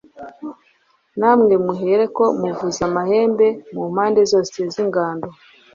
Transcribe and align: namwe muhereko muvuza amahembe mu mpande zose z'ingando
namwe 1.19 1.53
muhereko 1.65 2.23
muvuza 2.39 2.81
amahembe 2.89 3.47
mu 3.73 3.83
mpande 3.91 4.21
zose 4.31 4.57
z'ingando 4.71 5.27